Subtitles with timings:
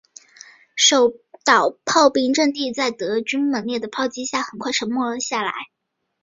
[0.75, 1.13] 守
[1.45, 5.51] 岛炮兵阵地在德军猛烈的炮击下很快沉默下来。